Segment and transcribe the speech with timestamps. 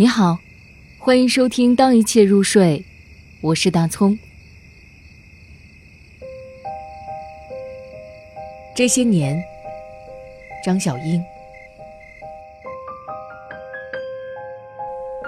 [0.00, 0.38] 你好，
[0.96, 2.78] 欢迎收听《当一切入睡》，
[3.40, 4.16] 我是大葱。
[8.76, 9.36] 这些年，
[10.64, 11.20] 张小英。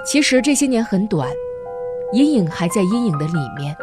[0.07, 1.29] 其实这些年很短，
[2.13, 3.77] 阴影还在阴影的里面。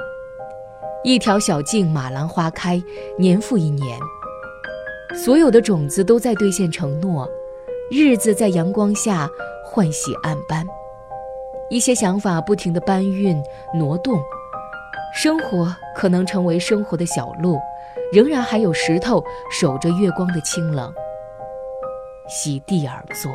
[1.04, 2.82] 一条小径，马兰花开，
[3.20, 4.00] 年复一年。
[5.14, 7.30] 所有的种子都在兑现承诺，
[7.92, 9.30] 日子在阳光下
[9.66, 10.66] 换洗暗斑。
[11.70, 13.42] 一些想法不停地搬运
[13.74, 14.18] 挪动，
[15.14, 17.60] 生活可能成为生活的小路，
[18.14, 19.22] 仍然还有石头
[19.52, 20.94] 守着月光的清冷，
[22.30, 23.32] 席地而坐。